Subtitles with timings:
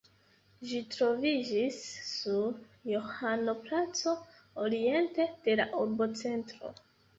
[0.69, 1.77] Ĝi troviĝis
[2.13, 2.57] sur
[2.93, 4.15] Johano-placo,
[4.67, 6.77] oriente de la urbocentro.